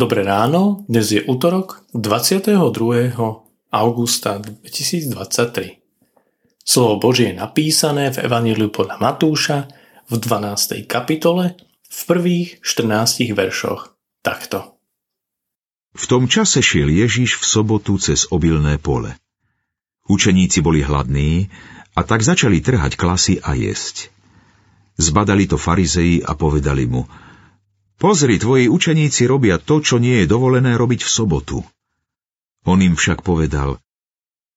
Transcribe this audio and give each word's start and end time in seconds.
Dobré 0.00 0.24
ráno, 0.24 0.88
dnes 0.88 1.12
je 1.12 1.20
útorok 1.20 1.84
22. 1.92 2.56
augusta 3.68 4.40
2023. 4.40 5.12
Slovo 6.64 6.96
Božie 6.96 7.28
je 7.28 7.36
napísané 7.36 8.08
v 8.08 8.24
Evaníliu 8.24 8.72
podľa 8.72 8.96
Matúša 8.96 9.68
v 10.08 10.16
12. 10.16 10.88
kapitole 10.88 11.52
v 11.84 12.00
prvých 12.08 12.64
14 12.64 13.28
veršoch 13.36 13.92
takto. 14.24 14.80
V 15.92 16.04
tom 16.08 16.32
čase 16.32 16.64
šiel 16.64 16.88
Ježiš 16.88 17.36
v 17.36 17.44
sobotu 17.44 18.00
cez 18.00 18.24
obilné 18.32 18.80
pole. 18.80 19.12
Učeníci 20.08 20.64
boli 20.64 20.80
hladní 20.80 21.52
a 21.92 22.08
tak 22.08 22.24
začali 22.24 22.64
trhať 22.64 22.96
klasy 22.96 23.36
a 23.44 23.52
jesť. 23.52 24.08
Zbadali 24.96 25.44
to 25.44 25.60
farizei 25.60 26.24
a 26.24 26.32
povedali 26.32 26.88
mu– 26.88 27.04
Pozri, 28.00 28.40
tvoji 28.40 28.64
učeníci 28.64 29.28
robia 29.28 29.60
to, 29.60 29.84
čo 29.84 30.00
nie 30.00 30.24
je 30.24 30.26
dovolené 30.26 30.72
robiť 30.72 31.04
v 31.04 31.10
sobotu. 31.12 31.60
On 32.64 32.80
im 32.80 32.96
však 32.96 33.20
povedal, 33.20 33.76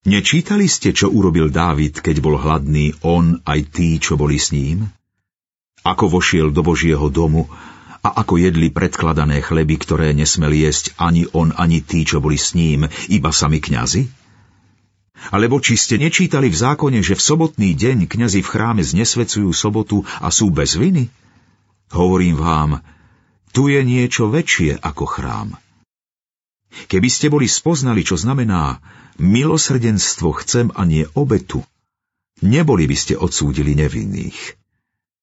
Nečítali 0.08 0.68
ste, 0.72 0.96
čo 0.96 1.12
urobil 1.12 1.52
Dávid, 1.52 2.00
keď 2.00 2.24
bol 2.24 2.40
hladný, 2.40 2.96
on 3.04 3.44
aj 3.44 3.60
tí, 3.72 4.00
čo 4.00 4.16
boli 4.16 4.40
s 4.40 4.56
ním? 4.56 4.88
Ako 5.84 6.08
vošiel 6.08 6.56
do 6.56 6.64
Božieho 6.64 7.08
domu 7.12 7.52
a 8.04 8.24
ako 8.24 8.40
jedli 8.40 8.72
predkladané 8.72 9.44
chleby, 9.44 9.76
ktoré 9.80 10.16
nesmeli 10.16 10.64
jesť 10.64 10.96
ani 10.96 11.28
on, 11.36 11.52
ani 11.56 11.84
tí, 11.84 12.08
čo 12.08 12.24
boli 12.24 12.40
s 12.40 12.56
ním, 12.56 12.88
iba 13.12 13.32
sami 13.32 13.60
kňazi? 13.60 14.08
Alebo 15.32 15.60
či 15.60 15.80
ste 15.80 15.96
nečítali 16.00 16.52
v 16.52 16.60
zákone, 16.64 17.00
že 17.00 17.16
v 17.16 17.24
sobotný 17.24 17.76
deň 17.76 18.08
kňazi 18.08 18.40
v 18.44 18.52
chráme 18.52 18.84
znesvecujú 18.84 19.52
sobotu 19.56 20.04
a 20.20 20.32
sú 20.32 20.52
bez 20.52 20.76
viny? 20.76 21.08
Hovorím 21.96 22.40
vám, 22.40 22.84
tu 23.54 23.70
je 23.70 23.86
niečo 23.86 24.34
väčšie 24.34 24.82
ako 24.82 25.06
chrám. 25.06 25.50
Keby 26.90 27.10
ste 27.10 27.30
boli 27.30 27.46
spoznali, 27.46 28.02
čo 28.02 28.18
znamená 28.18 28.82
milosrdenstvo 29.22 30.34
chcem 30.42 30.74
a 30.74 30.82
nie 30.90 31.06
obetu, 31.14 31.62
neboli 32.42 32.90
by 32.90 32.98
ste 32.98 33.14
odsúdili 33.14 33.78
nevinných. 33.78 34.58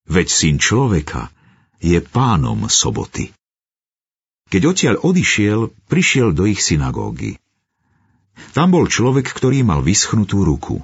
Veď 0.07 0.27
syn 0.31 0.57
človeka 0.63 1.35
je 1.83 1.99
pánom 1.99 2.71
soboty. 2.71 3.35
Keď 4.51 4.63
odtiaľ 4.67 4.95
odišiel, 5.03 5.71
prišiel 5.91 6.35
do 6.35 6.47
ich 6.47 6.63
synagógy. 6.63 7.39
Tam 8.55 8.75
bol 8.75 8.87
človek, 8.87 9.27
ktorý 9.27 9.63
mal 9.67 9.83
vyschnutú 9.83 10.43
ruku. 10.43 10.83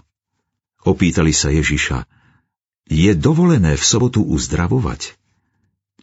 Opýtali 0.86 1.34
sa 1.34 1.50
Ježiša, 1.50 2.06
je 2.86 3.10
dovolené 3.19 3.75
v 3.75 3.83
sobotu 3.83 4.22
uzdravovať? 4.22 5.19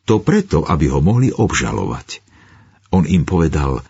To 0.07 0.19
preto, 0.19 0.67
aby 0.67 0.91
ho 0.91 0.99
mohli 0.99 1.31
obžalovať. 1.31 2.19
On 2.91 3.07
im 3.07 3.23
povedal, 3.23 3.81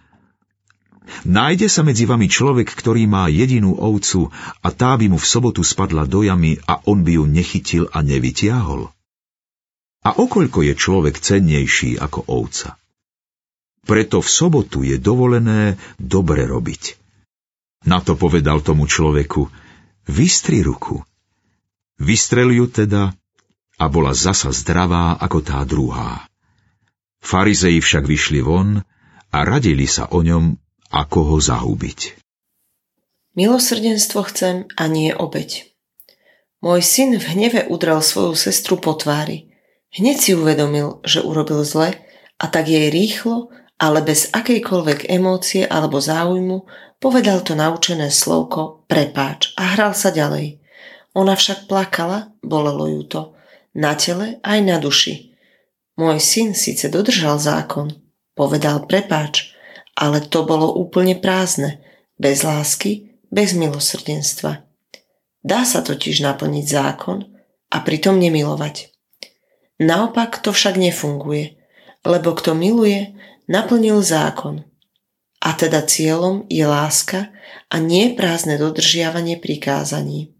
Nájde 1.27 1.67
sa 1.67 1.83
medzi 1.83 2.07
vami 2.07 2.31
človek, 2.31 2.71
ktorý 2.71 3.05
má 3.05 3.27
jedinú 3.27 3.75
ovcu 3.75 4.31
a 4.63 4.67
tá 4.71 4.95
by 4.95 5.11
mu 5.11 5.19
v 5.19 5.27
sobotu 5.27 5.61
spadla 5.61 6.07
do 6.07 6.23
jamy 6.23 6.59
a 6.63 6.79
on 6.87 7.03
by 7.03 7.19
ju 7.19 7.23
nechytil 7.27 7.83
a 7.91 7.99
nevytiahol. 7.99 8.87
A 10.03 10.09
okoľko 10.15 10.59
je 10.67 10.73
človek 10.75 11.15
cennejší 11.19 11.99
ako 11.99 12.27
ovca? 12.27 12.75
Preto 13.83 14.23
v 14.23 14.29
sobotu 14.31 14.83
je 14.83 14.95
dovolené 14.99 15.75
dobre 15.99 16.47
robiť. 16.47 16.99
Na 17.83 17.99
to 17.99 18.15
povedal 18.15 18.63
tomu 18.63 18.87
človeku, 18.87 19.51
vystri 20.07 20.63
ruku. 20.63 21.03
Vystrel 21.99 22.51
ju 22.55 22.67
teda 22.71 23.15
a 23.77 23.85
bola 23.89 24.13
zasa 24.13 24.53
zdravá 24.53 25.17
ako 25.17 25.39
tá 25.41 25.65
druhá. 25.65 26.29
Farizei 27.23 27.79
však 27.79 28.03
vyšli 28.03 28.43
von 28.43 28.83
a 29.33 29.37
radili 29.47 29.87
sa 29.87 30.11
o 30.11 30.19
ňom, 30.19 30.53
ako 30.93 31.19
ho 31.33 31.37
zahubiť. 31.39 32.21
Milosrdenstvo 33.33 34.21
chcem 34.29 34.69
a 34.77 34.83
nie 34.85 35.09
obeď. 35.09 35.73
Môj 36.61 36.85
syn 36.85 37.17
v 37.17 37.25
hneve 37.33 37.65
udrel 37.65 37.97
svoju 38.03 38.37
sestru 38.37 38.77
po 38.77 38.93
tvári. 38.93 39.49
Hneď 39.89 40.17
si 40.21 40.31
uvedomil, 40.37 41.01
že 41.01 41.25
urobil 41.25 41.65
zle 41.65 41.97
a 42.37 42.45
tak 42.45 42.69
jej 42.69 42.93
rýchlo, 42.93 43.49
ale 43.81 44.05
bez 44.05 44.29
akejkoľvek 44.29 45.09
emócie 45.09 45.65
alebo 45.65 45.97
záujmu 45.97 46.69
povedal 47.01 47.41
to 47.41 47.57
naučené 47.57 48.13
slovko 48.13 48.85
prepáč 48.85 49.51
a 49.57 49.73
hral 49.73 49.97
sa 49.97 50.13
ďalej. 50.13 50.61
Ona 51.17 51.33
však 51.33 51.65
plakala, 51.65 52.31
bolelo 52.45 52.85
ju 52.85 53.01
to 53.09 53.21
na 53.73 53.97
tele 53.97 54.41
aj 54.45 54.59
na 54.61 54.77
duši. 54.77 55.33
Môj 55.97 56.17
syn 56.17 56.57
síce 56.57 56.89
dodržal 56.89 57.37
zákon, 57.37 57.93
povedal 58.33 58.89
prepáč, 58.89 59.53
ale 59.93 60.25
to 60.25 60.41
bolo 60.45 60.73
úplne 60.73 61.13
prázdne, 61.17 61.81
bez 62.17 62.41
lásky, 62.41 63.13
bez 63.29 63.53
milosrdenstva. 63.53 64.65
Dá 65.43 65.61
sa 65.67 65.85
totiž 65.85 66.23
naplniť 66.23 66.65
zákon 66.65 67.29
a 67.69 67.77
pritom 67.81 68.17
nemilovať. 68.17 68.93
Naopak 69.81 70.41
to 70.41 70.53
však 70.53 70.77
nefunguje, 70.77 71.57
lebo 72.05 72.33
kto 72.33 72.57
miluje, 72.57 73.13
naplnil 73.49 74.01
zákon. 74.01 74.65
A 75.43 75.49
teda 75.53 75.83
cieľom 75.83 76.47
je 76.47 76.63
láska 76.63 77.29
a 77.67 77.75
nie 77.77 78.15
prázdne 78.15 78.55
dodržiavanie 78.55 79.37
prikázaní. 79.37 80.32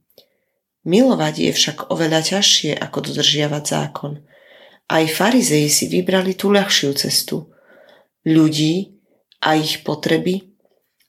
Milovať 0.83 1.47
je 1.47 1.51
však 1.55 1.77
oveľa 1.91 2.35
ťažšie 2.35 2.75
ako 2.75 2.97
dodržiavať 3.07 3.63
zákon. 3.63 4.19
Aj 4.91 5.05
farizei 5.07 5.71
si 5.71 5.87
vybrali 5.87 6.35
tú 6.35 6.51
ľahšiu 6.51 6.91
cestu. 6.99 7.47
Ľudí 8.27 8.99
a 9.39 9.55
ich 9.55 9.83
potreby 9.87 10.53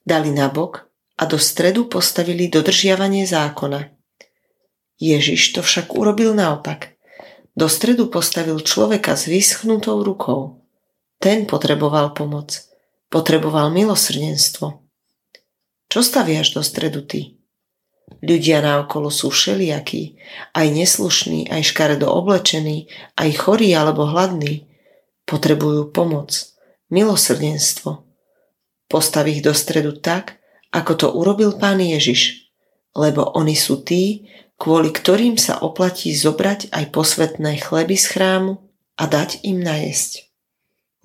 dali 0.07 0.31
nabok 0.31 0.87
a 1.19 1.23
do 1.27 1.35
stredu 1.35 1.91
postavili 1.91 2.47
dodržiavanie 2.47 3.27
zákona. 3.27 3.91
Ježiš 4.95 5.59
to 5.59 5.61
však 5.63 5.91
urobil 5.91 6.31
naopak. 6.31 6.95
Do 7.55 7.67
stredu 7.67 8.07
postavil 8.07 8.59
človeka 8.59 9.15
s 9.15 9.27
vyschnutou 9.27 10.03
rukou. 10.03 10.63
Ten 11.19 11.47
potreboval 11.47 12.15
pomoc. 12.15 12.67
Potreboval 13.07 13.71
milosrdenstvo. 13.71 14.83
Čo 15.87 15.99
staviaš 16.03 16.55
do 16.55 16.61
stredu 16.63 17.03
ty? 17.03 17.39
Ľudia 18.25 18.61
naokolo 18.61 19.09
sú 19.09 19.33
všelijakí, 19.33 20.17
aj 20.53 20.67
neslušní, 20.73 21.49
aj 21.49 21.61
škaredo 21.73 22.09
oblečení, 22.09 22.89
aj 23.17 23.29
chorí 23.37 23.73
alebo 23.73 24.05
hladní. 24.09 24.65
Potrebujú 25.25 25.89
pomoc, 25.89 26.33
milosrdenstvo. 26.93 28.05
Postav 28.85 29.25
ich 29.25 29.41
do 29.41 29.53
stredu 29.53 29.97
tak, 29.97 30.37
ako 30.69 30.91
to 30.93 31.07
urobil 31.13 31.57
pán 31.57 31.81
Ježiš, 31.81 32.49
lebo 32.93 33.33
oni 33.33 33.57
sú 33.57 33.81
tí, 33.81 34.29
kvôli 34.55 34.93
ktorým 34.93 35.35
sa 35.35 35.59
oplatí 35.61 36.13
zobrať 36.13 36.69
aj 36.71 36.85
posvetné 36.93 37.61
chleby 37.61 37.97
z 37.97 38.05
chrámu 38.09 38.53
a 38.95 39.03
dať 39.05 39.43
im 39.43 39.61
najesť. 39.61 40.29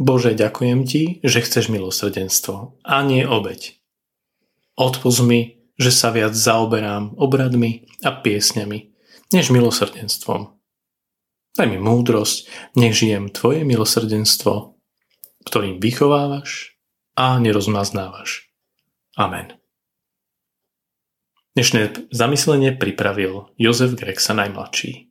Bože, 0.00 0.32
ďakujem 0.32 0.88
Ti, 0.88 1.03
že 1.21 1.44
chceš 1.44 1.69
milosrdenstvo 1.69 2.81
a 2.81 2.97
nie 3.05 3.21
obeď. 3.28 3.77
Odpoz 4.81 5.20
mi, 5.20 5.59
že 5.81 5.88
sa 5.88 6.12
viac 6.12 6.37
zaoberám 6.37 7.17
obradmi 7.17 7.88
a 8.05 8.12
piesňami, 8.12 8.93
než 9.32 9.49
milosrdenstvom. 9.49 10.53
Daj 11.56 11.67
mi 11.73 11.81
múdrosť, 11.81 12.44
nech 12.77 12.93
žijem 12.93 13.32
Tvoje 13.32 13.65
milosrdenstvo, 13.65 14.77
ktorým 15.49 15.81
vychovávaš 15.81 16.77
a 17.17 17.41
nerozmaznávaš. 17.41 18.53
Amen. 19.17 19.56
Dnešné 21.56 22.12
zamyslenie 22.12 22.77
pripravil 22.77 23.50
Jozef 23.56 23.97
Greksa 23.97 24.37
najmladší. 24.37 25.11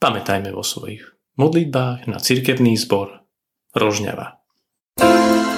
Pamätajme 0.00 0.50
vo 0.56 0.64
svojich 0.64 1.04
modlitbách 1.36 2.08
na 2.08 2.16
cirkevný 2.16 2.80
zbor 2.80 3.22
Rožňava. 3.76 4.40
thank 4.96 5.50
you 5.52 5.55